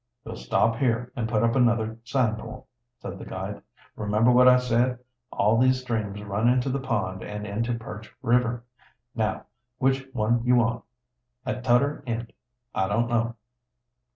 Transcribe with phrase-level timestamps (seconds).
[0.23, 2.67] "We'll stop here and put up another sign pole,"
[2.97, 3.61] said the guide.
[3.95, 4.97] "Remember what I said?
[5.31, 8.63] All these streams run into the pond and into Perch River.
[9.13, 9.45] Now,
[9.77, 10.83] which one you want,
[11.45, 12.33] at tudder end,
[12.73, 13.35] I don't know."